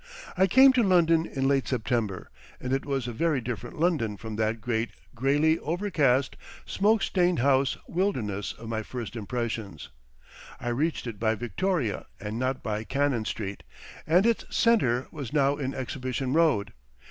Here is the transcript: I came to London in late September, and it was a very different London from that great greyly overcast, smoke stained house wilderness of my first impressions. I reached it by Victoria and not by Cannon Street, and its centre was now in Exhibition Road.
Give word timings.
I 0.35 0.47
came 0.47 0.73
to 0.73 0.81
London 0.81 1.27
in 1.27 1.47
late 1.47 1.67
September, 1.67 2.31
and 2.59 2.73
it 2.73 2.87
was 2.87 3.07
a 3.07 3.13
very 3.13 3.39
different 3.39 3.79
London 3.79 4.17
from 4.17 4.35
that 4.37 4.59
great 4.59 4.89
greyly 5.13 5.59
overcast, 5.59 6.37
smoke 6.65 7.03
stained 7.03 7.37
house 7.37 7.77
wilderness 7.87 8.51
of 8.51 8.67
my 8.67 8.81
first 8.81 9.15
impressions. 9.15 9.89
I 10.59 10.69
reached 10.69 11.05
it 11.05 11.19
by 11.19 11.35
Victoria 11.35 12.07
and 12.19 12.39
not 12.39 12.63
by 12.63 12.83
Cannon 12.83 13.25
Street, 13.25 13.61
and 14.07 14.25
its 14.25 14.43
centre 14.49 15.05
was 15.11 15.33
now 15.33 15.57
in 15.57 15.75
Exhibition 15.75 16.33
Road. 16.33 16.73